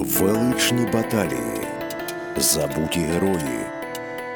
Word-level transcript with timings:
Величні 0.00 0.86
баталії, 0.92 1.66
забуті 2.36 3.00
герої, 3.00 3.60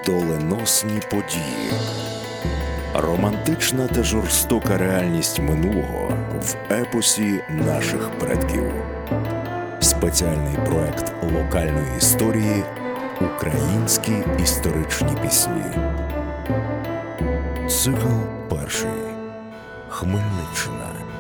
доленосні 0.07 1.01
події, 1.11 1.73
романтична 2.95 3.87
та 3.87 4.03
жорстока 4.03 4.79
реальність 4.79 5.39
минулого 5.39 6.17
в 6.41 6.73
епосі 6.73 7.41
наших 7.51 8.11
предків. 8.11 8.73
Спеціальний 9.81 10.57
проект 10.67 11.13
локальної 11.23 11.97
історії 11.99 12.65
Українські 13.21 14.13
історичні 14.43 15.17
пісні. 15.23 15.65
Цикл 17.69 18.09
перший. 18.49 18.91
Хмельниччина. 19.89 21.12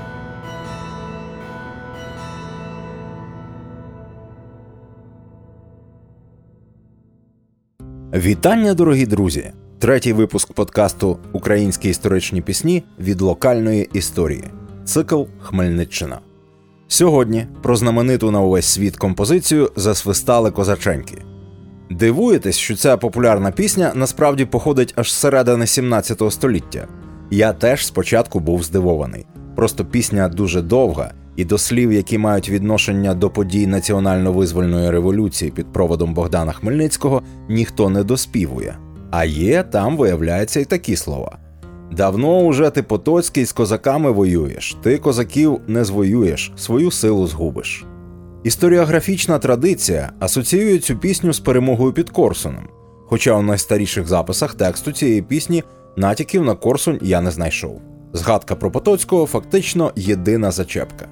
Вітання, 8.15 8.75
дорогі 8.75 9.07
друзі! 9.07 9.53
Третій 9.79 10.13
випуск 10.13 10.53
подкасту 10.53 11.19
Українські 11.33 11.89
історичні 11.89 12.43
пісні 12.43 12.83
від 13.01 13.21
локальної 13.21 13.91
історії. 13.93 14.45
Цикл 14.85 15.23
Хмельниччина. 15.41 16.19
Сьогодні 16.89 17.47
про 17.63 17.77
знамениту 17.77 18.31
на 18.31 18.41
увесь 18.41 18.67
світ 18.67 18.97
композицію 18.97 19.71
засвистали 19.77 20.51
козаченьки. 20.51 21.23
Дивуєтесь, 21.91 22.57
що 22.57 22.77
ця 22.77 22.97
популярна 22.97 23.51
пісня 23.51 23.93
насправді 23.95 24.45
походить 24.45 24.95
аж 24.97 25.13
з 25.13 25.15
середини 25.15 25.67
17 25.67 26.33
століття. 26.33 26.89
Я 27.31 27.53
теж 27.53 27.87
спочатку 27.87 28.41
був 28.41 28.63
здивований. 28.63 29.27
Просто 29.57 29.85
пісня 29.85 30.29
дуже 30.29 30.63
довга, 30.63 31.13
і 31.37 31.45
до 31.45 31.59
слів, 31.59 31.93
які 31.93 32.19
мають 32.19 32.51
відношення 32.51 33.15
до 33.15 33.31
подій 33.31 33.67
національно-визвольної 33.67 34.91
революції 34.91 35.51
під 35.51 35.73
проводом 35.73 36.15
Богдана 36.15 36.53
Хмельницького, 36.53 37.23
ніхто 37.49 37.91
не 37.91 38.05
доспівує. 38.05 38.77
А 39.11 39.25
є 39.25 39.63
там, 39.63 39.97
виявляється, 39.97 40.61
і 40.61 40.65
такі 40.65 40.97
слова. 40.97 41.39
Давно 41.97 42.39
уже 42.39 42.71
ти 42.71 42.83
Потоцький 42.83 43.45
з 43.45 43.53
козаками 43.53 44.11
воюєш, 44.11 44.77
ти 44.83 44.99
козаків 44.99 45.61
не 45.67 45.85
звоюєш, 45.85 46.53
свою 46.57 46.91
силу 46.91 47.27
згубиш. 47.27 47.85
Історіографічна 48.45 49.39
традиція 49.39 50.13
асоціює 50.21 50.79
цю 50.79 50.97
пісню 50.97 51.33
з 51.33 51.41
перемогою 51.41 51.93
під 51.93 52.11
Корсуном, 52.11 52.69
хоча 53.07 53.35
у 53.35 53.43
найстаріших 53.43 54.09
записах 54.09 54.55
тексту 54.55 54.93
цієї 54.93 55.23
пісні 55.23 55.63
натяків 55.97 56.45
на 56.45 56.55
Корсунь 56.55 56.99
я 57.03 57.21
не 57.21 57.31
знайшов. 57.31 57.92
Згадка 58.15 58.57
про 58.57 58.71
Потоцького 58.71 59.27
фактично 59.27 59.93
єдина 59.97 60.51
зачепка. 60.51 61.09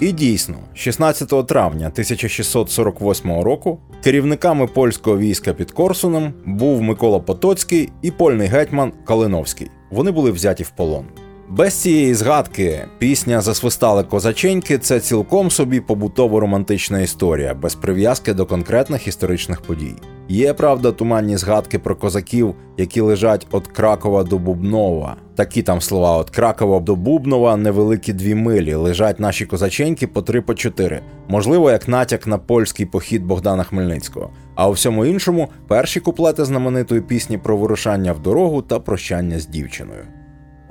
І 0.00 0.12
дійсно, 0.12 0.56
16 0.74 1.46
травня 1.46 1.86
1648 1.86 3.40
року 3.40 3.80
керівниками 4.04 4.66
польського 4.66 5.18
війська 5.18 5.52
під 5.52 5.70
Корсуном 5.70 6.34
був 6.46 6.82
Микола 6.82 7.20
Потоцький 7.20 7.92
і 8.02 8.10
польний 8.10 8.48
гетьман 8.48 8.92
Калиновський. 9.04 9.70
Вони 9.90 10.10
були 10.10 10.30
взяті 10.30 10.62
в 10.62 10.70
полон. 10.70 11.04
Без 11.48 11.74
цієї 11.74 12.14
згадки 12.14 12.84
пісня 12.98 13.40
Засвистали 13.40 14.04
козаченьки 14.04 14.78
це 14.78 15.00
цілком 15.00 15.50
собі 15.50 15.80
побутово-романтична 15.80 17.02
історія, 17.02 17.54
без 17.54 17.74
прив'язки 17.74 18.34
до 18.34 18.46
конкретних 18.46 19.06
історичних 19.08 19.60
подій. 19.60 19.94
Є 20.28 20.54
правда 20.54 20.92
туманні 20.92 21.36
згадки 21.36 21.78
про 21.78 21.96
козаків, 21.96 22.54
які 22.76 23.00
лежать 23.00 23.46
від 23.54 23.66
Кракова 23.66 24.24
до 24.24 24.38
Бубнова. 24.38 25.16
Такі 25.34 25.62
там 25.62 25.80
слова 25.80 26.20
від 26.20 26.30
Кракова 26.30 26.80
до 26.80 26.96
Бубнова 26.96 27.56
невеликі 27.56 28.12
дві 28.12 28.34
милі. 28.34 28.74
Лежать 28.74 29.20
наші 29.20 29.46
козаченьки 29.46 30.06
по 30.06 30.22
три 30.22 30.40
по 30.40 30.54
чотири. 30.54 31.00
Можливо, 31.28 31.70
як 31.70 31.88
натяк 31.88 32.26
на 32.26 32.38
польський 32.38 32.86
похід 32.86 33.24
Богдана 33.24 33.62
Хмельницького. 33.62 34.30
А 34.54 34.68
у 34.68 34.72
всьому 34.72 35.04
іншому 35.04 35.48
перші 35.68 36.00
куплети 36.00 36.44
знаменитої 36.44 37.00
пісні 37.00 37.38
про 37.38 37.56
вирушання 37.56 38.12
в 38.12 38.22
дорогу 38.22 38.62
та 38.62 38.80
прощання 38.80 39.38
з 39.38 39.46
дівчиною. 39.46 40.21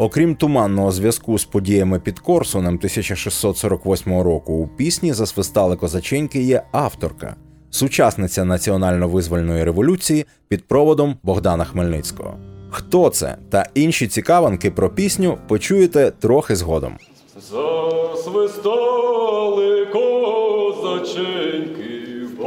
Окрім 0.01 0.35
туманного 0.35 0.91
зв'язку 0.91 1.37
з 1.37 1.45
подіями 1.45 1.99
під 1.99 2.19
Корсуном 2.19 2.75
1648 2.75 4.21
року, 4.21 4.53
у 4.53 4.67
пісні 4.67 5.13
засвистали 5.13 5.75
козаченьки 5.75 6.41
є 6.41 6.63
авторка, 6.71 7.35
сучасниця 7.69 8.43
національно-визвольної 8.43 9.63
революції 9.63 10.25
під 10.47 10.67
проводом 10.67 11.15
Богдана 11.23 11.63
Хмельницького. 11.65 12.37
Хто 12.69 13.09
це 13.09 13.37
та 13.49 13.69
інші 13.73 14.07
цікавинки 14.07 14.71
про 14.71 14.89
пісню 14.89 15.37
почуєте 15.47 16.11
трохи 16.19 16.55
згодом. 16.55 16.97
Засвистали 17.51 18.55
козаченьки 19.85 21.41
в 22.37 22.45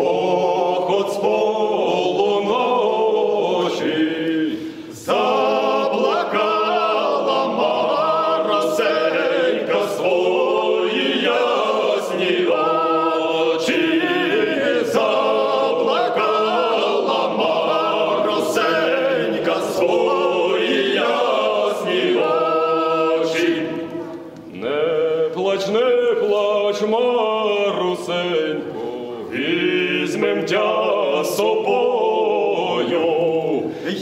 візьмем 30.14 30.44
тя 30.46 31.24
з 31.24 31.36
собою, 31.36 33.02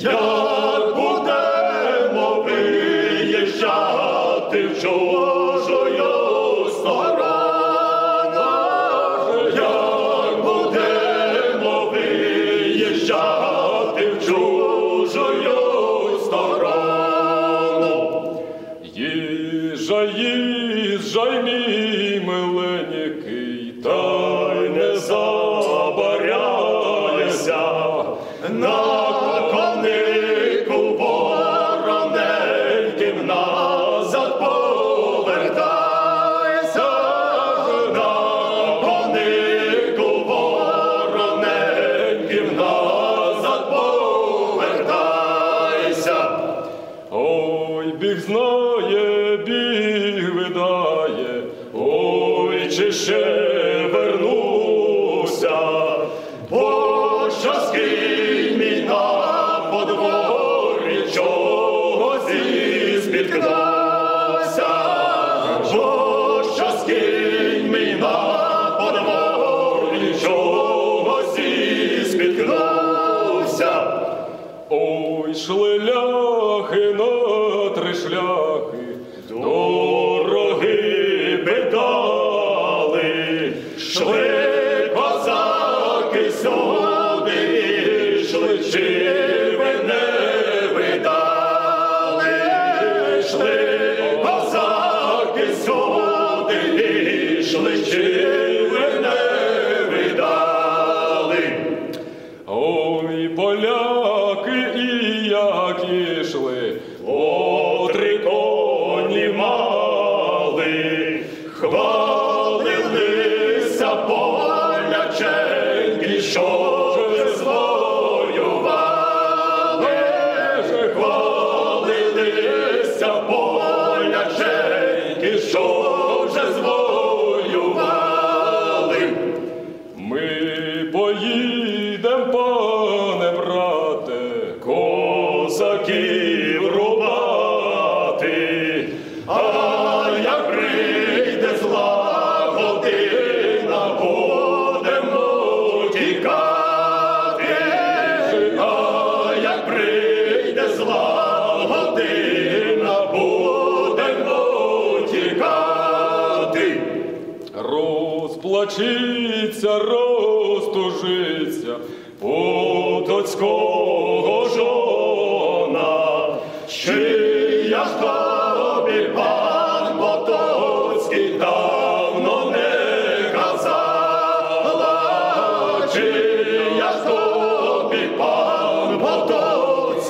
як 0.03 0.97
будемо 0.97 2.45
виїжджати 2.47 3.87
в 4.67 4.81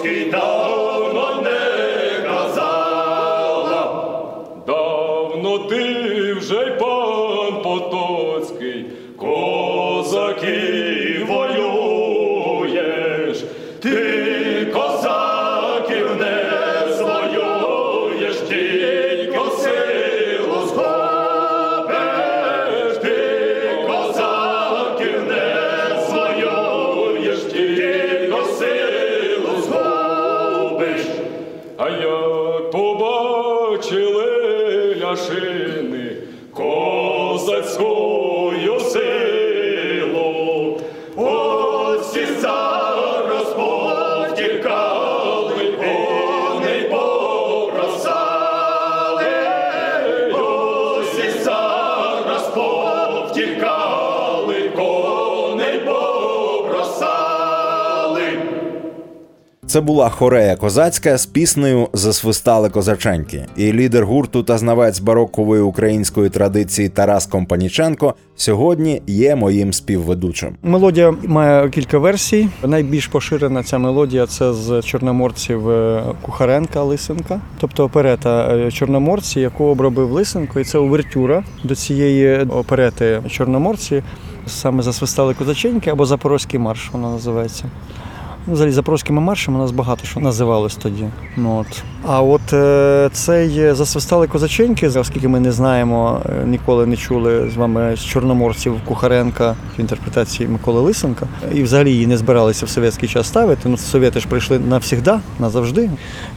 Потоцький, 0.02 0.30
Це 59.66 59.80
була 59.80 60.08
хорея 60.08 60.56
козацька 60.56 61.18
з 61.18 61.26
піснею 61.26 61.88
Засвистали 61.92 62.70
козаченьки. 62.70 63.46
І 63.56 63.72
лідер 63.72 64.06
гурту 64.06 64.42
та 64.42 64.58
знавець 64.58 65.00
барокової 65.00 65.62
української 65.62 66.30
традиції 66.30 66.88
Тарас 66.88 67.26
Компаніченко 67.26 68.14
сьогодні 68.36 69.02
є 69.06 69.36
моїм 69.36 69.72
співведучим. 69.72 70.56
Мелодія 70.62 71.14
має 71.22 71.68
кілька 71.70 71.98
версій. 71.98 72.48
Найбільш 72.64 73.06
поширена 73.06 73.62
ця 73.62 73.78
мелодія 73.78 74.26
це 74.26 74.52
з 74.52 74.82
чорноморців 74.82 75.70
е, 75.70 76.02
Кухаренка 76.22 76.82
Лисенка, 76.82 77.40
тобто 77.60 77.84
оперета 77.84 78.56
е, 78.56 78.70
Чорноморці, 78.70 79.40
яку 79.40 79.64
обробив 79.64 80.10
Лисенко, 80.12 80.60
і 80.60 80.64
це 80.64 80.78
увертюра 80.78 81.44
до 81.64 81.74
цієї 81.74 82.38
оперети 82.38 83.22
Чорноморці. 83.30 84.02
Саме 84.46 84.82
засвистали 84.82 85.34
козаченьки 85.34 85.90
або 85.90 86.06
Запорозький 86.06 86.60
марш, 86.60 86.90
вона 86.92 87.10
називається. 87.10 87.64
Ну, 88.46 88.54
Взагалі 88.54 88.72
запорозькими 88.72 89.20
маршами 89.20 89.58
у 89.58 89.60
нас 89.60 89.70
багато 89.70 90.06
що 90.06 90.20
називалось 90.20 90.76
тоді. 90.76 91.08
Ну, 91.36 91.58
от. 91.58 91.82
А 92.06 92.22
от 92.22 92.52
е, 92.52 93.10
цей 93.12 93.74
засвистали 93.74 94.26
козаченьки, 94.26 94.88
оскільки 94.88 95.28
ми 95.28 95.40
не 95.40 95.52
знаємо, 95.52 96.22
е, 96.26 96.46
ніколи 96.46 96.86
не 96.86 96.96
чули 96.96 97.50
з 97.54 97.56
вами 97.56 97.96
з 97.96 98.04
чорноморців 98.04 98.74
Кухаренка 98.84 99.56
в 99.76 99.80
інтерпретації 99.80 100.48
Миколи 100.48 100.80
Лисенка, 100.80 101.26
і 101.54 101.62
взагалі 101.62 101.92
її 101.92 102.06
не 102.06 102.16
збиралися 102.16 102.66
в 102.66 102.68
совєтський 102.68 103.08
час 103.08 103.26
ставити. 103.26 103.68
Ну, 103.68 103.76
совєти 103.76 104.20
ж 104.20 104.28
прийшли 104.28 104.58
навсігда, 104.58 105.20
назавжди. 105.38 105.90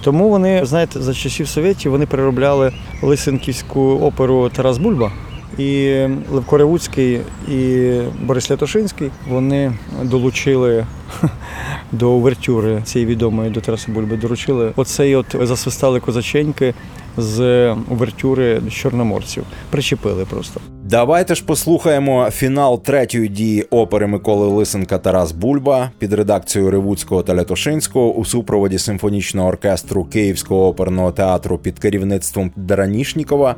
Тому 0.03 0.29
вони, 0.29 0.65
знаєте, 0.65 1.01
за 1.01 1.13
часів 1.13 1.47
совєтів 1.47 1.91
вони 1.91 2.05
переробляли 2.05 2.71
Лисенківську 3.01 3.81
оперу 3.81 4.49
Тарас 4.49 4.77
Бульба. 4.77 5.11
І 5.57 5.99
Левко 6.31 6.57
Ревуцький, 6.57 7.19
і 7.51 7.91
Борис 8.21 8.51
Лятошинський 8.51 9.11
вони 9.29 9.73
долучили 10.03 10.85
до 11.91 12.11
увертюри 12.11 12.81
цієї 12.83 13.11
відомої 13.11 13.49
до 13.49 13.61
Тараса 13.61 13.91
Бульби. 13.91 14.17
Доручили 14.17 14.71
оцей 14.75 15.15
от 15.15 15.35
засвистали 15.41 15.99
козаченьки 15.99 16.73
з 17.17 17.71
увертюри 17.71 18.61
чорноморців. 18.71 19.43
Причепили 19.69 20.25
просто. 20.25 20.61
Давайте 20.83 21.35
ж 21.35 21.45
послухаємо 21.45 22.29
фінал 22.31 22.83
третьої 22.83 23.27
дії 23.27 23.63
опери 23.63 24.07
Миколи 24.07 24.47
Лисенка 24.47 24.97
Тарас 24.97 25.31
Бульба 25.31 25.91
під 25.99 26.13
редакцією 26.13 26.71
Ревуцького 26.71 27.23
та 27.23 27.35
Лятошинського 27.35 28.13
у 28.13 28.25
супроводі 28.25 28.77
симфонічного 28.77 29.47
оркестру 29.47 30.05
Київського 30.05 30.67
оперного 30.67 31.11
театру 31.11 31.57
під 31.57 31.79
керівництвом 31.79 32.51
Дранішнікова. 32.55 33.55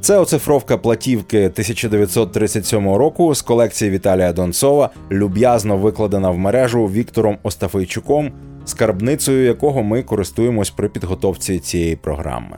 Це 0.00 0.18
оцифровка 0.18 0.76
платівки 0.78 1.38
1937 1.38 2.88
року 2.94 3.34
з 3.34 3.42
колекції 3.42 3.90
Віталія 3.90 4.32
Донцова, 4.32 4.90
люб'язно 5.10 5.76
викладена 5.76 6.30
в 6.30 6.38
мережу 6.38 6.86
Віктором 6.86 7.38
Остафейчуком, 7.42 8.32
скарбницею 8.64 9.44
якого 9.44 9.82
ми 9.82 10.02
користуємось 10.02 10.70
при 10.70 10.88
підготовці 10.88 11.58
цієї 11.58 11.96
програми. 11.96 12.56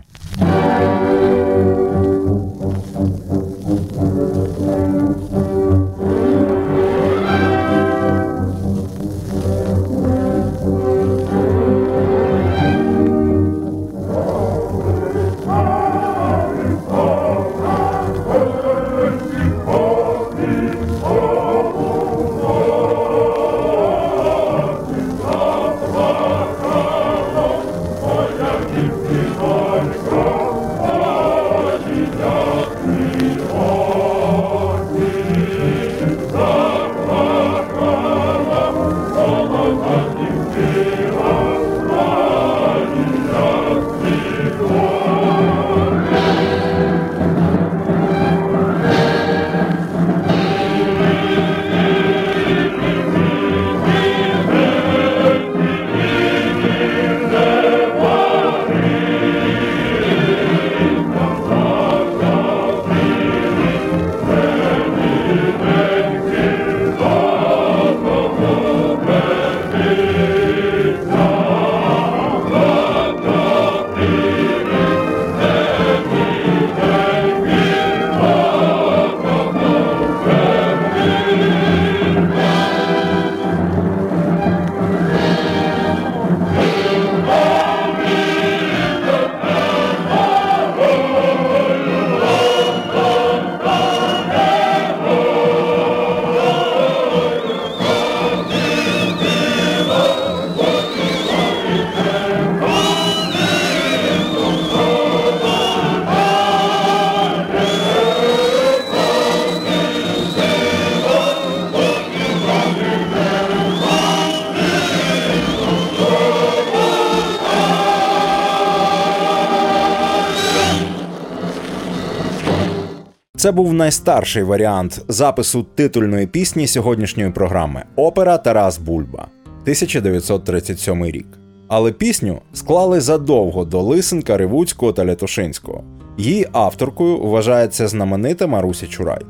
Це 123.42 123.52
був 123.52 123.72
найстарший 123.72 124.42
варіант 124.42 125.04
запису 125.08 125.66
титульної 125.74 126.26
пісні 126.26 126.66
сьогоднішньої 126.66 127.30
програми 127.30 127.84
Опера 127.96 128.38
Тарас 128.38 128.78
Бульба 128.78 129.26
1937 129.62 131.04
рік. 131.04 131.26
Але 131.68 131.92
пісню 131.92 132.40
склали 132.52 133.00
задовго 133.00 133.64
до 133.64 133.82
Лисенка, 133.82 134.36
Ривуцького 134.36 134.92
та 134.92 135.04
Лятушинського. 135.04 135.84
Її 136.18 136.46
авторкою 136.52 137.18
вважається 137.18 137.88
знаменита 137.88 138.46
Маруся 138.46 138.86
Чурай. 138.86 139.20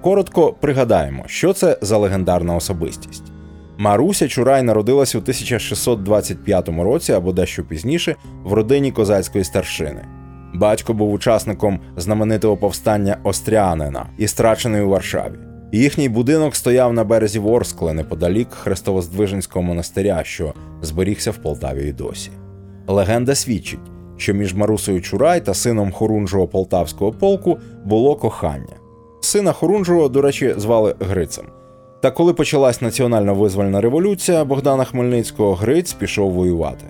Коротко 0.00 0.54
пригадаємо, 0.60 1.24
що 1.26 1.52
це 1.52 1.78
за 1.82 1.98
легендарна 1.98 2.56
особистість. 2.56 3.24
Маруся 3.78 4.28
Чурай 4.28 4.62
народилась 4.62 5.14
у 5.14 5.18
1625 5.18 6.68
році 6.68 7.12
або 7.12 7.32
дещо 7.32 7.64
пізніше 7.64 8.16
в 8.44 8.52
родині 8.52 8.92
козацької 8.92 9.44
старшини. 9.44 10.04
Батько 10.54 10.94
був 10.94 11.12
учасником 11.12 11.80
знаменитого 11.96 12.56
повстання 12.56 13.16
Острянина 13.24 14.06
і 14.18 14.28
страчений 14.28 14.82
у 14.82 14.88
Варшаві. 14.88 15.34
Їхній 15.72 16.08
будинок 16.08 16.56
стояв 16.56 16.92
на 16.92 17.04
березі 17.04 17.38
Ворскли 17.38 17.92
неподалік 17.92 18.48
Хрестовоздвиженського 18.50 19.62
монастиря, 19.62 20.24
що 20.24 20.54
зберігся 20.82 21.30
в 21.30 21.36
Полтаві 21.36 21.88
й 21.88 21.92
досі. 21.92 22.30
Легенда 22.86 23.34
свідчить, 23.34 23.80
що 24.16 24.34
між 24.34 24.54
Марусею 24.54 25.00
Чурай 25.00 25.44
та 25.44 25.54
сином 25.54 25.92
Хорунжого 25.92 26.48
полтавського 26.48 27.12
полку 27.12 27.58
було 27.84 28.16
кохання. 28.16 28.76
Сина 29.20 29.52
Хорунжого, 29.52 30.08
до 30.08 30.22
речі, 30.22 30.54
звали 30.56 30.94
Грицем. 31.00 31.44
Та 32.02 32.10
коли 32.10 32.32
почалась 32.34 32.80
національна 32.80 33.32
визвольна 33.32 33.80
революція 33.80 34.44
Богдана 34.44 34.84
Хмельницького, 34.84 35.54
Гриць 35.54 35.92
пішов 35.92 36.32
воювати. 36.32 36.86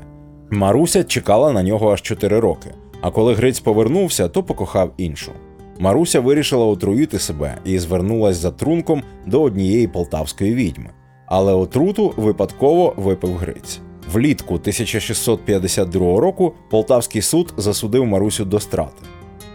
Маруся 0.50 1.04
чекала 1.04 1.52
на 1.52 1.62
нього 1.62 1.92
аж 1.92 2.02
4 2.02 2.40
роки. 2.40 2.74
А 3.02 3.10
коли 3.10 3.34
Гриць 3.34 3.60
повернувся, 3.60 4.28
то 4.28 4.42
покохав 4.42 4.90
іншу. 4.96 5.32
Маруся 5.78 6.20
вирішила 6.20 6.66
отруїти 6.66 7.18
себе 7.18 7.58
і 7.64 7.78
звернулась 7.78 8.36
за 8.36 8.50
трунком 8.50 9.02
до 9.26 9.42
однієї 9.42 9.86
полтавської 9.86 10.54
відьми. 10.54 10.90
Але 11.26 11.52
отруту 11.52 12.14
випадково 12.16 12.94
випив 12.96 13.36
Гриць. 13.36 13.80
Влітку 14.12 14.54
1652 14.54 16.20
року 16.20 16.52
полтавський 16.70 17.22
суд 17.22 17.54
засудив 17.56 18.06
Марусю 18.06 18.44
до 18.44 18.60
страти. 18.60 19.02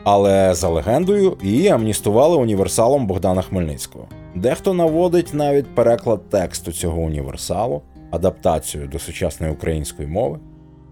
Але 0.04 0.54
за 0.54 0.70
легендою 0.70 1.38
її 1.44 1.68
амністували 1.68 2.38
універсалом 2.38 3.08
Богдана 3.08 3.42
Хмельницького. 3.42 4.06
Дехто 4.36 4.74
наводить 4.74 5.34
навіть 5.34 5.76
переклад 5.76 6.30
тексту 6.30 6.72
цього 6.72 7.02
універсалу, 7.02 7.82
адаптацію 8.12 8.88
до 8.88 9.00
сучасної 9.00 9.54
української 9.54 10.08
мови. 10.08 10.40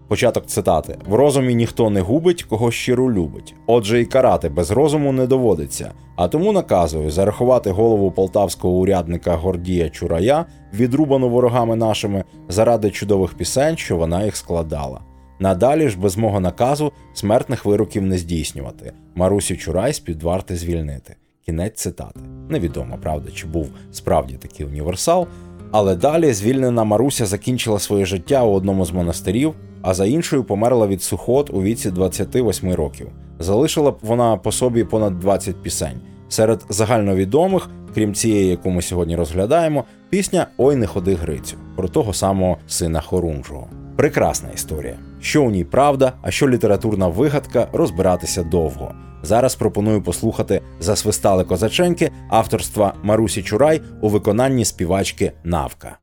Початок 0.07 0.45
цитати: 0.45 0.97
в 1.07 1.13
розумі 1.13 1.55
ніхто 1.55 1.89
не 1.89 2.01
губить, 2.01 2.43
кого 2.43 2.71
щиро 2.71 3.13
любить. 3.13 3.55
Отже, 3.67 4.01
і 4.01 4.05
карати 4.05 4.49
без 4.49 4.71
розуму 4.71 5.11
не 5.11 5.27
доводиться. 5.27 5.91
А 6.15 6.27
тому 6.27 6.51
наказую 6.51 7.11
зарахувати 7.11 7.71
голову 7.71 8.11
полтавського 8.11 8.73
урядника 8.73 9.35
Гордія 9.35 9.89
Чурая, 9.89 10.45
відрубану 10.73 11.29
ворогами 11.29 11.75
нашими, 11.75 12.23
заради 12.49 12.91
чудових 12.91 13.33
пісень, 13.33 13.77
що 13.77 13.97
вона 13.97 14.23
їх 14.23 14.35
складала. 14.35 15.01
Надалі 15.39 15.89
ж 15.89 15.99
без 15.99 16.17
мого 16.17 16.39
наказу 16.39 16.91
смертних 17.13 17.65
вироків 17.65 18.03
не 18.03 18.17
здійснювати. 18.17 18.93
Марусю 19.15 19.57
Чурай 19.57 19.93
з 19.93 19.99
під 19.99 20.23
варти 20.23 20.55
звільнити. 20.55 21.15
Кінець 21.45 21.81
цитати. 21.81 22.19
Невідомо, 22.49 22.97
правда, 23.01 23.31
чи 23.31 23.47
був 23.47 23.69
справді 23.91 24.33
такий 24.33 24.65
універсал. 24.65 25.27
Але 25.77 25.95
далі 25.95 26.33
звільнена 26.33 26.83
Маруся 26.83 27.25
закінчила 27.25 27.79
своє 27.79 28.05
життя 28.05 28.43
у 28.43 28.53
одному 28.53 28.85
з 28.85 28.91
монастирів, 28.91 29.53
а 29.81 29.93
за 29.93 30.05
іншою 30.05 30.43
померла 30.43 30.87
від 30.87 31.03
сухот 31.03 31.49
у 31.53 31.61
віці 31.61 31.91
28 31.91 32.73
років. 32.73 33.07
Залишила 33.39 33.91
б 33.91 33.97
вона 34.01 34.37
по 34.37 34.51
собі 34.51 34.83
понад 34.83 35.19
20 35.19 35.55
пісень. 35.55 36.01
Серед 36.29 36.65
загальновідомих, 36.69 37.69
крім 37.93 38.13
цієї, 38.13 38.47
яку 38.47 38.69
ми 38.69 38.81
сьогодні 38.81 39.15
розглядаємо, 39.15 39.83
пісня 40.09 40.47
Ой 40.57 40.75
не 40.75 40.87
ходи 40.87 41.15
Грицю 41.15 41.57
про 41.75 41.87
того 41.87 42.13
самого 42.13 42.57
сина 42.67 43.01
Хорунжого. 43.01 43.67
Прекрасна 43.95 44.49
історія. 44.49 44.97
Що 45.19 45.43
у 45.43 45.51
ній 45.51 45.63
правда, 45.63 46.13
а 46.21 46.31
що 46.31 46.49
літературна 46.49 47.07
вигадка, 47.07 47.67
розбиратися 47.73 48.43
довго. 48.43 48.95
Зараз 49.23 49.55
пропоную 49.55 50.01
послухати 50.01 50.61
засвистали 50.79 51.43
козаченьки 51.43 52.11
авторства 52.29 52.93
Марусі 53.03 53.43
Чурай 53.43 53.81
у 54.01 54.09
виконанні 54.09 54.65
співачки 54.65 55.31
Навка. 55.43 55.97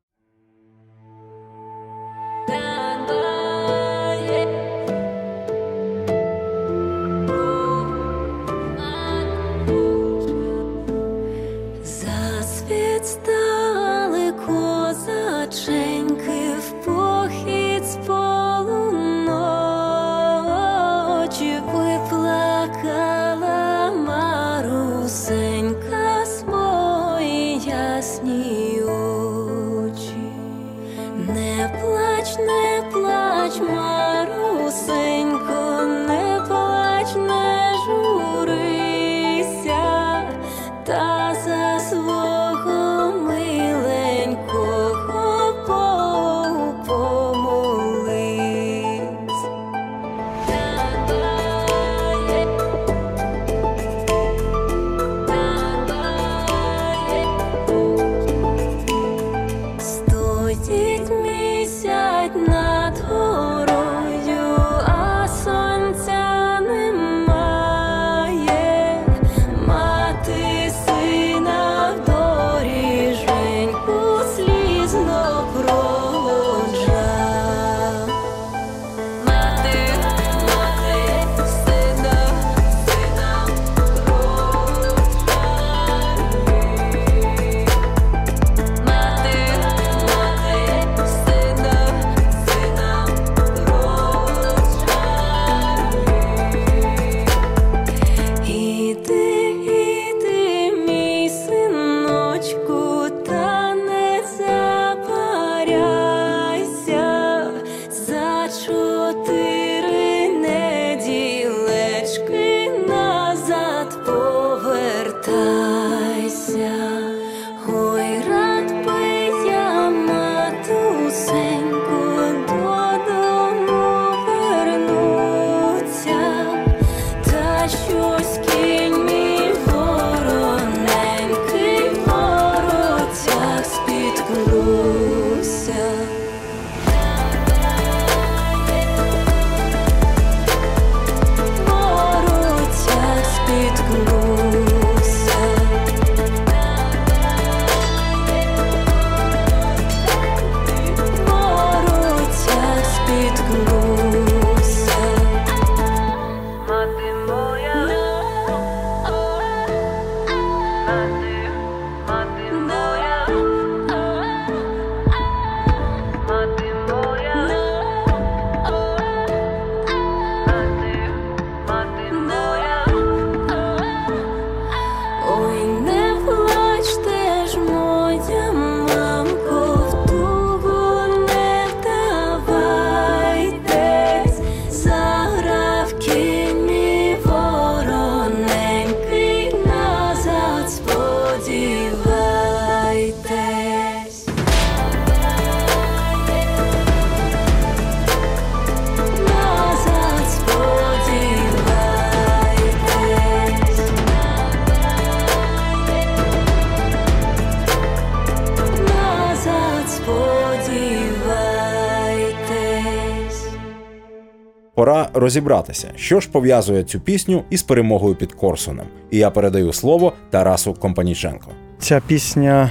Розібратися, 215.14 215.88
що 215.96 216.20
ж 216.20 216.28
пов'язує 216.30 216.84
цю 216.84 217.00
пісню 217.00 217.42
із 217.50 217.62
перемогою 217.62 218.14
під 218.14 218.32
Корсуном. 218.32 218.86
І 219.10 219.18
я 219.18 219.30
передаю 219.30 219.72
слово 219.72 220.12
Тарасу 220.30 220.74
Компаніченко. 220.74 221.50
Ця 221.78 222.02
пісня 222.06 222.70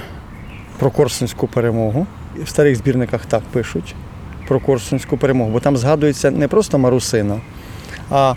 про 0.78 0.90
Корсунську 0.90 1.46
перемогу. 1.46 2.06
В 2.44 2.48
старих 2.48 2.76
збірниках 2.76 3.26
так 3.26 3.42
пишуть 3.52 3.94
про 4.48 4.60
Корсунську 4.60 5.16
перемогу, 5.16 5.50
бо 5.50 5.60
там 5.60 5.76
згадується 5.76 6.30
не 6.30 6.48
просто 6.48 6.78
Марусина, 6.78 7.40
а 8.10 8.34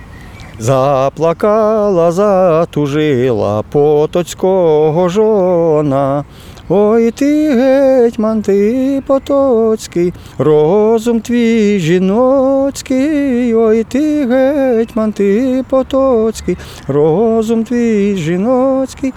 заплакала, 0.60 2.12
затужила 2.12 3.62
потоцького 3.62 5.10
жона. 5.10 6.26
Ой 6.70 7.12
ти 7.12 7.50
гетьман, 7.50 8.42
ти 8.42 9.04
потоцький, 9.08 10.14
розум 10.38 11.22
твій 11.22 11.80
жіноцький, 11.80 13.54
ой 13.54 13.84
ти 13.84 14.26
гетьман, 14.26 15.12
ти 15.12 15.64
потоцький, 15.70 16.58
розум 16.88 17.64
твій 17.64 18.16
жіноцький. 18.16 19.14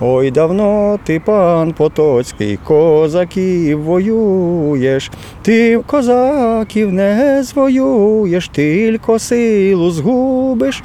Ой, 0.00 0.30
давно 0.30 0.98
ти, 1.04 1.20
пан 1.20 1.72
Потоцький, 1.72 2.56
козаків 2.64 3.82
воюєш, 3.82 5.10
ти 5.42 5.80
козаків 5.86 6.92
не 6.92 7.42
звоюєш, 7.42 8.48
тільки 8.48 9.18
силу 9.18 9.90
згубиш. 9.90 10.82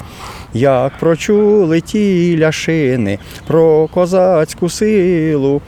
Як 0.53 0.97
прочули 0.99 1.81
ті 1.81 2.37
ляшини 2.39 3.19
про 3.47 3.87
козацьку 3.87 4.69
силу. 4.69 5.61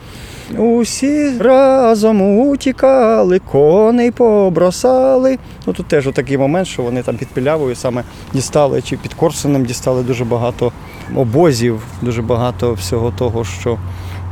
Усі 0.58 1.38
разом 1.38 2.38
утікали, 2.38 3.38
коней 3.38 4.10
побросали. 4.10 5.38
Ну 5.66 5.72
тут 5.72 5.86
теж 5.86 6.08
такий 6.14 6.38
момент, 6.38 6.66
що 6.66 6.82
вони 6.82 7.02
там 7.02 7.16
під 7.16 7.28
Пілявою 7.28 7.74
саме 7.74 8.02
дістали, 8.32 8.82
чи 8.82 8.96
під 8.96 9.14
Корсуном 9.14 9.64
дістали 9.64 10.02
дуже 10.02 10.24
багато 10.24 10.72
обозів, 11.16 11.82
дуже 12.02 12.22
багато 12.22 12.72
всього 12.72 13.10
того, 13.18 13.44
що 13.44 13.78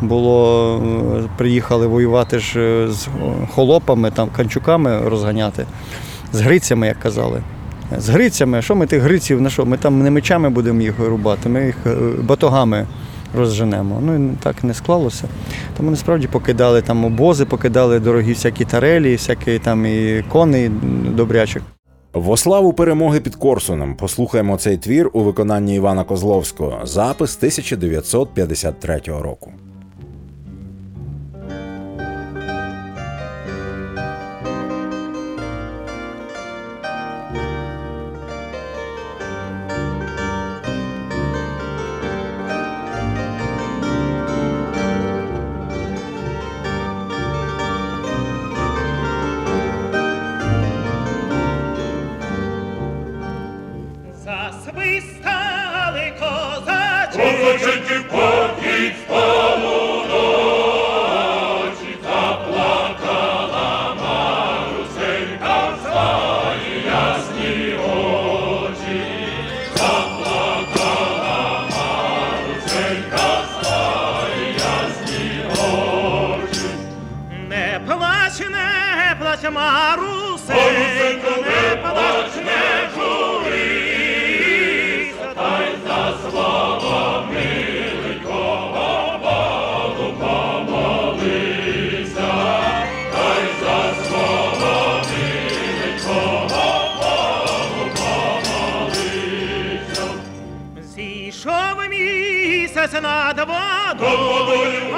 було. 0.02 0.76
е, 1.16 1.28
Приїхали 1.38 1.86
воювати 1.86 2.38
ж 2.38 2.60
е, 2.60 2.88
з 2.90 3.08
холопами, 3.54 4.10
там 4.10 4.28
канчуками 4.36 5.00
розганяти, 5.08 5.66
з 6.32 6.40
грицями, 6.40 6.86
як 6.86 6.98
казали. 7.00 7.42
З 7.98 8.08
грицями, 8.08 8.62
що 8.62 8.74
ми 8.74 8.86
тих 8.86 9.02
гриців 9.02 9.40
на 9.40 9.50
що? 9.50 9.66
Ми 9.66 9.76
там 9.76 10.02
не 10.02 10.10
мечами 10.10 10.50
будемо 10.50 10.80
їх 10.80 10.94
рубати, 10.98 11.48
ми 11.48 11.66
їх 11.66 11.76
е, 11.86 11.96
батогами 12.22 12.86
розженемо. 13.36 13.98
Ну 14.02 14.16
і 14.16 14.36
так 14.42 14.64
не 14.64 14.74
склалося. 14.74 15.24
Тому 15.76 15.90
насправді 15.90 16.26
покидали 16.26 16.82
там 16.82 17.04
обози, 17.04 17.44
покидали 17.44 18.00
дорогі 18.00 18.32
всякі 18.32 18.64
тарелі, 18.64 19.12
всякі 19.12 19.58
там 19.58 19.86
і 19.86 20.24
коней 20.28 20.68
добрячок. 21.16 21.62
Во 22.12 22.36
славу 22.36 22.72
перемоги 22.72 23.20
під 23.20 23.34
Корсуном 23.34 23.96
послухаємо 23.96 24.56
цей 24.56 24.76
твір 24.76 25.10
у 25.12 25.20
виконанні 25.20 25.74
Івана 25.76 26.04
Козловського, 26.04 26.80
запис 26.84 27.36
1953 27.36 29.00
року. 29.06 29.52
Місяць 102.94 103.02
над 103.02 103.48
Над 103.48 104.93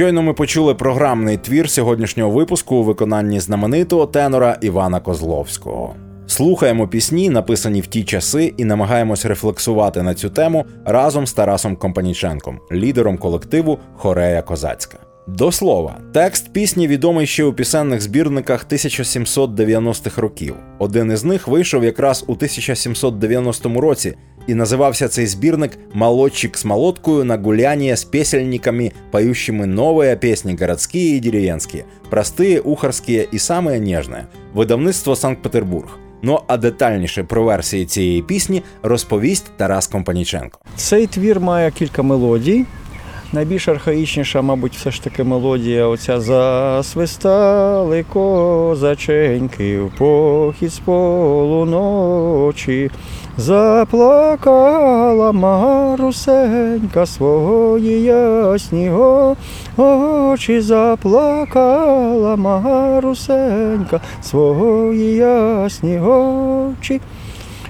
Щойно 0.00 0.22
ми 0.22 0.32
почули 0.34 0.74
програмний 0.74 1.36
твір 1.36 1.70
сьогоднішнього 1.70 2.30
випуску 2.30 2.76
у 2.76 2.82
виконанні 2.82 3.40
знаменитого 3.40 4.06
тенора 4.06 4.58
Івана 4.60 5.00
Козловського. 5.00 5.94
Слухаємо 6.26 6.88
пісні, 6.88 7.30
написані 7.30 7.80
в 7.80 7.86
ті 7.86 8.04
часи, 8.04 8.54
і 8.56 8.64
намагаємось 8.64 9.24
рефлексувати 9.24 10.02
на 10.02 10.14
цю 10.14 10.30
тему 10.30 10.64
разом 10.84 11.26
з 11.26 11.32
Тарасом 11.32 11.76
Компаніченком, 11.76 12.60
лідером 12.72 13.18
колективу 13.18 13.78
Хорея 13.96 14.42
Козацька. 14.42 15.09
До 15.29 15.51
слова, 15.51 15.97
текст 16.13 16.53
пісні 16.53 16.87
відомий 16.87 17.27
ще 17.27 17.43
у 17.43 17.53
пісенних 17.53 18.01
збірниках 18.01 18.65
1790-х 18.71 20.21
років. 20.21 20.55
Один 20.79 21.11
із 21.11 21.23
них 21.23 21.47
вийшов 21.47 21.83
якраз 21.83 22.23
у 22.27 22.31
1790 22.31 23.81
році, 23.81 24.17
і 24.47 24.55
називався 24.55 25.07
цей 25.07 25.27
збірник 25.27 25.77
«Молодчик 25.93 26.57
с 26.57 26.65
молоткою 26.65 27.23
на 27.23 27.37
гуляние 27.37 27.93
с 27.93 28.03
песельниками, 28.03 28.91
поющими 29.11 29.65
новые 29.65 30.15
песни 30.15 30.53
городские 30.53 31.17
и 31.17 31.19
деревенские, 31.19 31.85
простые, 32.09 32.59
ухарские 32.59 33.27
и 33.33 33.37
самые 33.37 33.79
нежные». 33.79 34.23
Видавництво 34.55 35.15
Санкт-Петербург. 35.15 35.99
Ну 36.21 36.39
а 36.47 36.57
детальніше 36.57 37.23
про 37.23 37.43
версії 37.43 37.85
цієї 37.85 38.21
пісні 38.21 38.63
розповість 38.83 39.51
Тарас 39.57 39.87
Компаніченко. 39.87 40.59
Цей 40.75 41.07
твір 41.07 41.39
має 41.39 41.71
кілька 41.71 42.03
мелодій. 42.03 42.65
Найбільш 43.32 43.68
архаїчніша, 43.68 44.42
мабуть, 44.42 44.76
все 44.76 44.90
ж 44.90 45.04
таки 45.04 45.24
мелодія 45.24 45.86
оця 45.86 46.20
засвистали 46.20 48.04
козаченьки 48.12 49.80
в 49.80 49.90
похід 49.98 50.70
з 50.72 50.78
полуночі. 50.78 52.10
Заплакала 53.36 55.32
Марусенька 55.32 57.06
свої 57.06 58.02
ясні 58.02 58.90
о- 58.90 59.36
очі, 59.76 60.60
заплакала 60.60 62.36
Марусенька 62.36 64.00
свої 64.22 65.14
ясні 65.14 65.98
очі. 66.00 67.00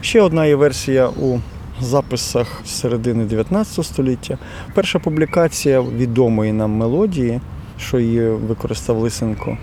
Ще 0.01 0.21
одна 0.21 0.47
є 0.47 0.55
версія 0.57 1.09
у 1.09 1.39
записах 1.85 2.63
середини 2.65 3.25
19 3.25 3.87
століття. 3.87 4.39
Перша 4.75 4.99
публікація 4.99 5.81
відомої 5.81 6.53
нам 6.53 6.71
мелодії, 6.71 7.41
що 7.79 7.99
її 7.99 8.29
використав 8.29 8.99
Лисенко, 8.99 9.59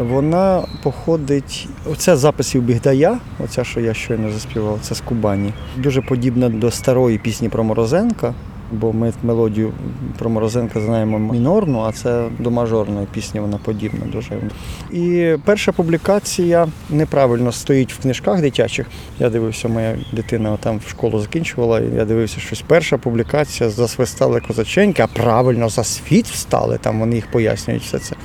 вона 0.00 0.62
походить. 0.82 1.68
Оце 1.92 2.16
записів 2.16 2.62
Бігдая, 2.62 3.18
оця, 3.44 3.64
що 3.64 3.80
я 3.80 3.94
щойно 3.94 4.30
заспівав, 4.30 4.78
це 4.82 4.94
з 4.94 5.00
Кубані. 5.00 5.52
Дуже 5.76 6.02
подібна 6.02 6.48
до 6.48 6.70
старої 6.70 7.18
пісні 7.18 7.48
про 7.48 7.64
Морозенка. 7.64 8.34
Бо 8.80 8.92
ми 8.92 9.12
мелодію 9.22 9.72
про 10.18 10.30
Морозенка 10.30 10.80
знаємо 10.80 11.18
мінорну, 11.18 11.80
а 11.80 11.92
це 11.92 12.28
до 12.38 12.50
мажорної 12.50 13.06
пісні 13.12 13.40
вона 13.40 13.58
подібна 13.64 14.06
дуже. 14.12 14.30
І 14.92 15.36
перша 15.44 15.72
публікація 15.72 16.68
неправильно 16.90 17.52
стоїть 17.52 17.92
в 17.92 17.98
книжках 17.98 18.40
дитячих. 18.40 18.86
Я 19.18 19.30
дивився, 19.30 19.68
моя 19.68 19.96
дитина 20.12 20.56
там 20.56 20.80
в 20.86 20.90
школу 20.90 21.20
закінчувала, 21.20 21.80
і 21.80 21.94
я 21.96 22.04
дивився, 22.04 22.40
щось 22.40 22.64
перша 22.66 22.98
публікація 22.98 23.70
засвистали 23.70 24.40
козаченьки, 24.40 25.02
а 25.02 25.06
правильно 25.06 25.68
за 25.68 25.84
світ 25.84 26.26
встали, 26.26 26.78
там 26.78 27.00
вони 27.00 27.14
їх 27.14 27.30
пояснюють 27.30 27.82
все 27.82 27.98
це. 27.98 28.16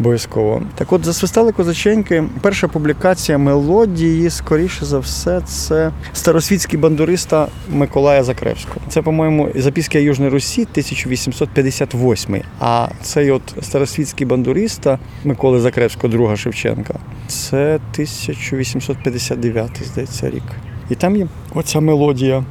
Обов'язково. 0.00 0.62
Так 0.74 0.92
от 0.92 1.04
засвистали 1.04 1.52
козаченьки. 1.52 2.24
Перша 2.40 2.68
публікація 2.68 3.38
мелодії, 3.38 4.30
скоріше 4.30 4.84
за 4.84 4.98
все, 4.98 5.40
це 5.40 5.92
старосвітський 6.12 6.78
бандуриста 6.78 7.48
Миколая 7.70 8.24
Закревського. 8.24 8.80
Це, 8.88 9.02
по-моєму, 9.02 9.48
записки 9.54 10.02
Южної 10.02 10.30
Русі 10.30 10.62
1858. 10.62 12.42
А 12.60 12.88
цей 13.02 13.30
от 13.30 13.42
старосвітський 13.62 14.26
бандуриста 14.26 14.98
Миколи 15.24 15.60
Закревського, 15.60 16.12
друга 16.12 16.36
Шевченка, 16.36 16.94
це 17.26 17.74
1859, 17.74 19.70
здається, 19.84 20.30
рік. 20.30 20.44
І 20.90 20.94
там 20.94 21.16
є 21.16 21.26
оця 21.54 21.80
мелодія. 21.80 22.44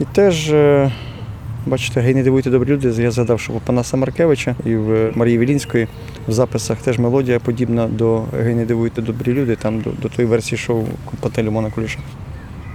І 0.00 0.04
теж. 0.04 0.52
Бачите, 1.66 2.00
гей, 2.00 2.14
не 2.14 2.22
дивуйте 2.22 2.50
добрі 2.50 2.70
люди. 2.70 3.02
Я 3.02 3.10
згадав, 3.10 3.40
що 3.40 3.52
у 3.52 3.60
Панаса 3.60 3.96
Маркевича 3.96 4.54
і 4.64 4.76
в 4.76 5.10
Марії 5.14 5.38
Вілінської 5.38 5.88
в 6.28 6.32
записах 6.32 6.78
теж 6.78 6.98
мелодія 6.98 7.38
подібна 7.38 7.88
до 7.88 8.24
Гей, 8.42 8.54
не 8.54 8.64
дивуйте 8.64 9.02
добрі 9.02 9.32
люди, 9.32 9.56
там 9.56 9.80
до, 9.80 9.90
до 10.02 10.08
тої 10.08 10.28
версії 10.28 10.58
шоу 10.58 10.84
Пателю 11.20 11.44
Лимона 11.44 11.70
Куліша. 11.70 11.98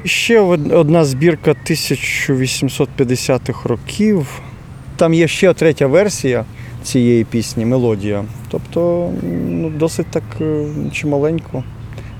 Ще 0.06 0.39
одна 0.39 1.06
збірка 1.06 1.51
1850-х 1.51 3.69
років. 3.69 4.41
Там 4.95 5.13
є 5.13 5.27
ще 5.27 5.54
третя 5.54 5.88
версія 5.88 6.45
цієї 6.84 7.23
пісні, 7.23 7.65
мелодія. 7.65 8.25
Тобто 8.49 9.12
ну, 9.49 9.69
досить 9.69 10.08
так 10.08 10.23
е, 10.41 10.65
чималенько 10.91 11.63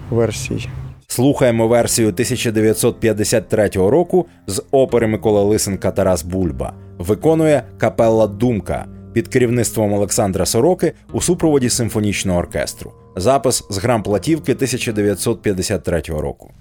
версій. 0.10 0.68
Слухаємо 1.12 1.68
версію 1.68 2.08
1953 2.08 3.70
року 3.70 4.26
з 4.48 4.64
опери 4.72 5.08
Миколи 5.08 5.42
Лисенка 5.42 5.92
Тарас 5.92 6.24
Бульба. 6.24 6.74
Виконує 6.98 7.64
капелла 7.78 8.28
Думка 8.28 8.86
під 9.14 9.28
керівництвом 9.28 9.94
Олександра 9.94 10.46
Сороки 10.46 10.94
у 11.14 11.22
супроводі 11.22 11.70
симфонічного 11.70 12.40
оркестру. 12.40 12.92
Запис 13.16 13.64
з 13.70 13.78
грамплатівки 13.78 14.52
1953 14.52 16.02
року. 16.02 16.52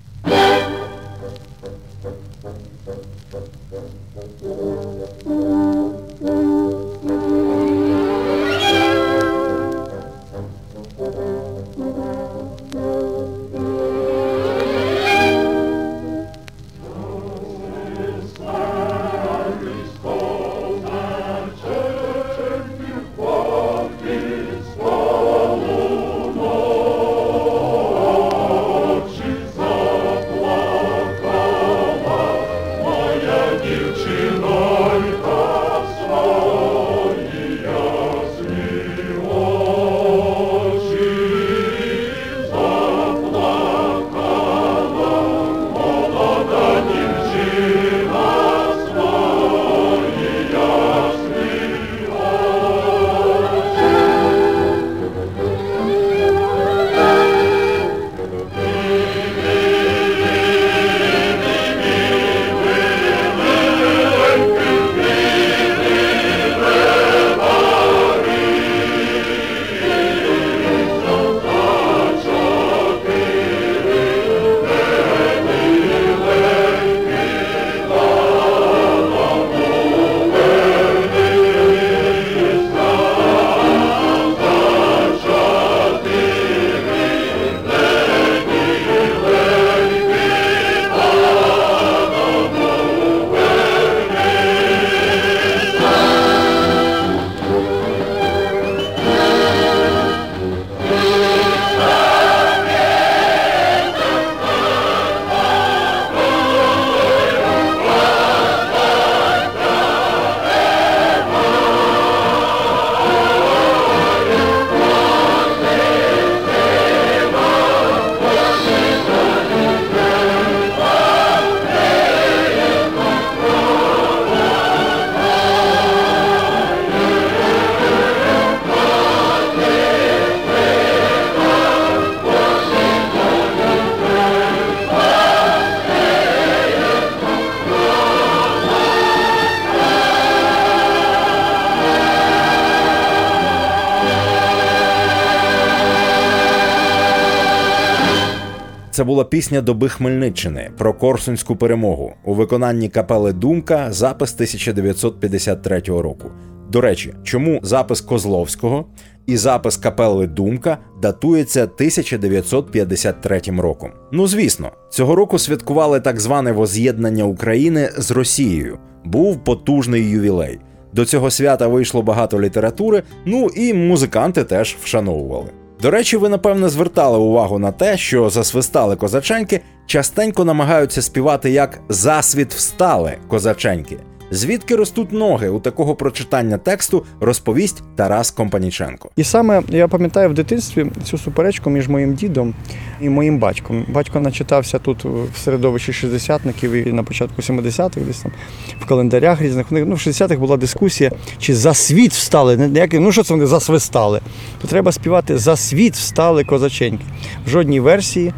Це 149.01 149.05
була 149.05 149.25
пісня 149.25 149.61
доби 149.61 149.89
Хмельниччини 149.89 150.71
про 150.79 150.95
Корсунську 150.95 151.57
перемогу 151.57 152.13
у 152.25 152.35
виконанні 152.35 152.89
капели 152.89 153.33
Думка, 153.33 153.93
запис 153.93 154.35
1953 154.35 155.81
року. 155.81 156.31
До 156.71 156.81
речі, 156.81 157.15
чому 157.23 157.61
запис 157.63 158.01
Козловського 158.01 158.87
і 159.27 159.37
запис 159.37 159.77
капели 159.77 160.27
Думка 160.27 160.79
датується 161.03 161.63
1953 161.63 163.41
роком? 163.59 163.91
Ну 164.13 164.27
звісно, 164.27 164.71
цього 164.91 165.17
року 165.17 165.39
святкували 165.39 166.01
так 166.01 166.21
зване 166.21 166.53
воз'єднання 166.53 167.25
України 167.25 167.91
з 167.97 168.11
Росією. 168.11 168.79
Був 169.05 169.45
потужний 169.45 170.11
ювілей. 170.11 170.59
До 170.93 171.05
цього 171.05 171.31
свята 171.31 171.67
вийшло 171.67 172.03
багато 172.03 172.41
літератури, 172.41 173.03
ну 173.25 173.47
і 173.57 173.75
музиканти 173.75 174.45
теж 174.45 174.77
вшановували. 174.83 175.51
До 175.83 175.91
речі, 175.91 176.17
ви 176.17 176.29
напевне 176.29 176.69
звертали 176.69 177.19
увагу 177.19 177.59
на 177.59 177.73
те, 177.73 177.97
що 177.97 178.31
засвистали 178.31 178.97
козаченьки 178.97 179.61
частенько 179.87 180.45
намагаються 180.45 181.03
співати 181.03 181.51
як 181.51 181.81
засвіт 181.89 182.55
встали 182.55 183.17
козаченьки. 183.29 183.97
Звідки 184.33 184.77
ростуть 184.77 185.13
ноги 185.13 185.49
у 185.49 185.61
такого 185.61 185.95
прочитання 185.95 186.59
тексту, 186.59 187.05
розповість 187.21 187.83
Тарас 187.97 188.31
Компаніченко. 188.31 189.11
І 189.17 189.25
саме 189.25 189.63
я 189.69 189.89
пам'ятаю 189.89 190.31
в 190.31 190.35
дитинстві 190.35 190.87
цю 191.05 191.19
суперечку 191.19 191.71
між 191.71 191.89
моїм 191.89 192.15
дідом 192.15 192.55
і 193.01 193.09
моїм 193.09 193.39
батьком. 193.39 193.87
Батько 193.89 194.21
начитався 194.21 194.79
тут 194.79 195.05
в 195.05 195.39
середовищі 195.39 195.93
шістдесятників 195.93 196.73
і 196.73 196.93
на 196.93 197.03
початку 197.03 197.43
70-х, 197.43 198.01
десь 198.01 198.21
там 198.21 198.33
в 198.81 198.87
календарях 198.87 199.43
різних. 199.43 199.71
Них, 199.71 199.85
Ну, 199.87 199.95
в 199.95 199.99
60-х 199.99 200.37
була 200.37 200.57
дискусія, 200.57 201.11
чи 201.39 201.55
за 201.55 201.75
світ 201.75 202.13
встали. 202.13 202.57
Не 202.57 202.69
ніякі, 202.69 202.99
ну 202.99 203.13
що 203.13 203.23
це 203.23 203.35
вони 203.35 203.47
засвистали? 203.47 204.21
То 204.63 204.69
треба 204.69 204.93
співати 204.93 205.39
за 205.39 205.57
світ 205.57 205.95
встали 205.95 206.45
козаченьки. 206.45 207.05
В 207.47 207.51
жодній 207.51 207.81
версії 207.81 208.33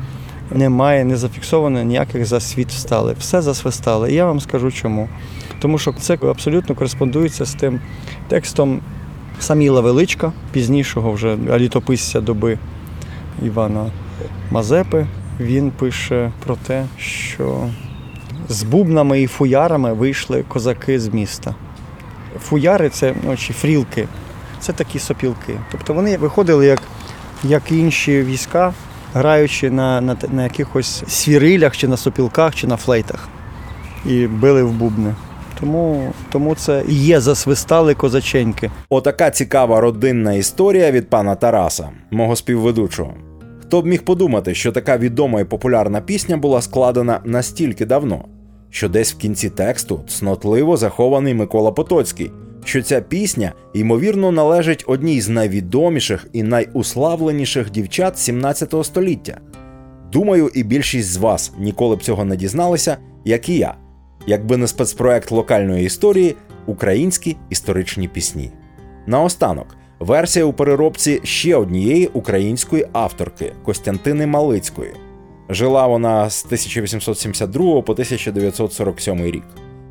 немає, 0.51 1.05
не 1.05 1.17
зафіксовано 1.17 1.83
ніяких 1.83 2.27
за 2.27 2.41
світ 2.41 2.69
встали. 2.69 3.15
Все 3.19 3.43
засвистали. 3.43 4.13
І 4.13 4.15
я 4.15 4.27
вам 4.27 4.41
скажу 4.41 4.71
чому. 4.71 5.09
Тому 5.63 5.79
що 5.79 5.93
це 5.93 6.19
абсолютно 6.23 6.75
кореспондується 6.75 7.45
з 7.45 7.55
тим 7.55 7.81
текстом 8.29 8.81
Саміла 9.41 9.81
Величка, 9.81 10.33
пізнішого 10.53 11.13
вже 11.13 11.37
літописця 11.37 12.21
доби 12.21 12.59
Івана 13.43 13.91
Мазепи. 14.51 15.07
Він 15.41 15.71
пише 15.71 16.33
про 16.45 16.57
те, 16.57 16.85
що 16.99 17.69
з 18.49 18.63
бубнами 18.63 19.23
і 19.23 19.27
фуярами 19.27 19.93
вийшли 19.93 20.45
козаки 20.49 21.01
з 21.01 21.09
міста. 21.09 21.55
Фуяри 22.41 22.89
це 22.89 23.15
ну, 23.27 23.37
чи 23.37 23.53
фрілки, 23.53 24.09
це 24.61 24.73
такі 24.73 24.99
сопілки. 24.99 25.55
Тобто 25.73 25.95
вони 25.95 26.17
виходили 26.17 26.67
як, 26.67 26.83
як 27.45 27.73
інші 27.73 28.23
війська, 28.23 28.75
граючи 29.15 29.71
на, 29.71 30.01
на, 30.01 30.17
на 30.33 30.43
якихось 30.43 31.05
свірилях, 31.09 31.77
чи 31.77 31.89
на 31.89 31.97
сопілках, 31.97 32.55
чи 32.55 32.67
на 32.67 32.77
флейтах. 32.77 33.29
І 34.07 34.27
били 34.27 34.63
в 34.63 34.73
бубни. 34.73 35.15
Тому, 35.63 36.13
тому 36.33 36.55
це 36.55 36.83
і 36.89 36.95
є 36.95 37.21
засвистали 37.21 37.95
козаченьки. 37.95 38.71
Отака 38.89 39.31
цікава 39.31 39.81
родинна 39.81 40.33
історія 40.33 40.91
від 40.91 41.11
пана 41.11 41.35
Тараса, 41.35 41.89
мого 42.11 42.37
співведучого. 42.37 43.15
Хто 43.61 43.83
б 43.83 43.87
міг 43.87 44.03
подумати, 44.03 44.55
що 44.55 44.73
така 44.73 44.99
відома 44.99 45.41
і 45.41 45.45
популярна 45.45 46.01
пісня 46.01 46.37
була 46.37 46.63
складена 46.63 47.21
настільки 47.25 47.87
давно, 47.87 48.25
що 48.71 48.89
десь 48.89 49.15
в 49.15 49.17
кінці 49.17 49.51
тексту 49.51 50.05
цнотливо 50.09 50.77
захований 50.77 51.35
Микола 51.35 51.73
Потоцький, 51.73 52.31
що 52.65 52.83
ця 52.83 53.01
пісня, 53.01 53.53
ймовірно, 53.75 54.33
належить 54.33 54.85
одній 54.87 55.21
з 55.21 55.29
найвідоміших 55.29 56.27
і 56.33 56.43
найуславленіших 56.43 57.71
дівчат 57.71 58.19
17 58.19 58.75
століття. 58.83 59.41
Думаю, 60.13 60.51
і 60.55 60.63
більшість 60.63 61.09
з 61.09 61.17
вас 61.17 61.53
ніколи 61.59 61.97
б 61.97 62.03
цього 62.03 62.25
не 62.25 62.37
дізналися, 62.37 62.97
як 63.25 63.49
і 63.49 63.57
я, 63.57 63.75
якби 64.27 64.57
не 64.57 64.67
спецпроект 64.67 65.31
локальної 65.31 65.87
історії 65.87 66.37
Українські 66.67 67.37
історичні 67.51 68.09
пісні. 68.09 68.51
Наостанок, 69.07 69.77
версія 70.01 70.45
у 70.45 70.53
переробці 70.53 71.21
ще 71.25 71.57
однієї 71.57 72.07
української 72.07 72.87
авторки 72.93 73.53
Костянтини 73.65 74.27
Малицької. 74.27 74.91
Жила 75.49 75.87
вона 75.87 76.31
з 76.31 76.45
1872 76.45 77.83
по 77.83 77.93
1947 77.93 79.25
рік. 79.25 79.45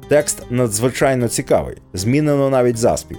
Текст 0.08 0.44
надзвичайно 0.50 1.28
цікавий, 1.28 1.78
змінено 1.94 2.50
навіть 2.50 2.78
заспів. 2.78 3.18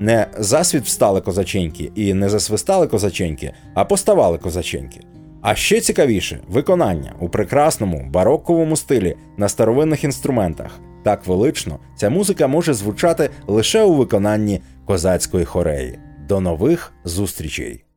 Не 0.00 0.26
засвіт 0.38 0.84
встали 0.84 1.20
козаченьки 1.20 1.92
і 1.94 2.14
не 2.14 2.28
засвистали 2.28 2.86
козаченьки, 2.86 3.52
а 3.74 3.84
поставали 3.84 4.38
козаченьки. 4.38 5.00
А 5.50 5.54
ще 5.54 5.80
цікавіше 5.80 6.40
виконання 6.48 7.12
у 7.20 7.28
прекрасному 7.28 8.08
бароковому 8.10 8.76
стилі 8.76 9.16
на 9.36 9.48
старовинних 9.48 10.04
інструментах. 10.04 10.80
Так 11.02 11.26
велично 11.26 11.78
ця 11.96 12.10
музика 12.10 12.46
може 12.46 12.74
звучати 12.74 13.30
лише 13.46 13.82
у 13.82 13.94
виконанні 13.94 14.60
козацької 14.84 15.44
хореї. 15.44 15.98
До 16.28 16.40
нових 16.40 16.92
зустрічей! 17.04 17.87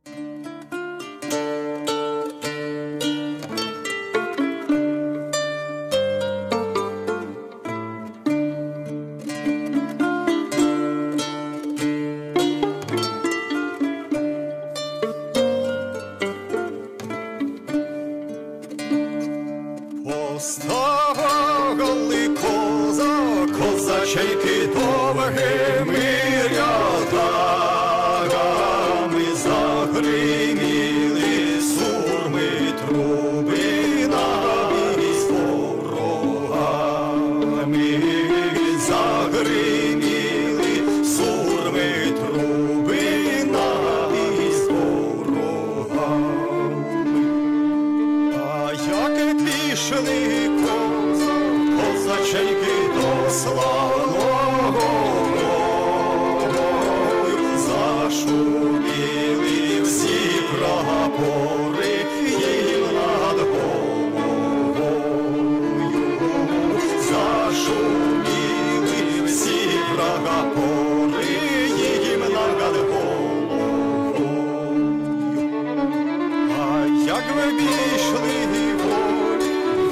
як 77.26 77.36
ви 77.36 77.52
війшли 77.52 78.46
волі, 78.46 79.44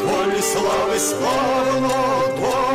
волі 0.05 0.43
слави 0.43 0.99
славно. 0.99 2.70